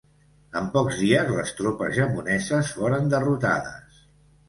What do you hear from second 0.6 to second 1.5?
En pocs dies,